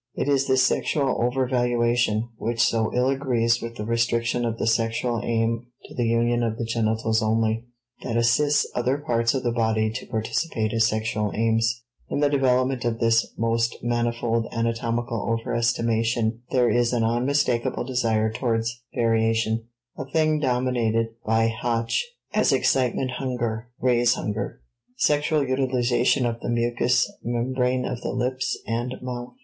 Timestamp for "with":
3.61-3.75